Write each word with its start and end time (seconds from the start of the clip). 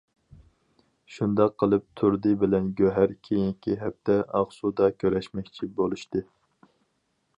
شۇنداق 1.17 1.51
قىلىپ 1.63 1.83
تۇردى 2.01 2.31
بىلەن 2.43 2.71
گۆھەر 2.79 3.13
كېيىنكى 3.27 3.77
ھەپتە 3.83 4.17
ئاقسۇدا 4.41 4.89
كۆرۈشمەكچى 5.05 5.71
بولۇشتى. 5.81 6.25